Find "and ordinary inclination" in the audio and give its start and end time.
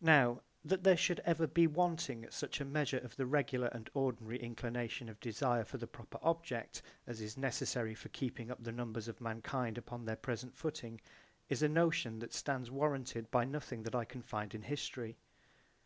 3.66-5.10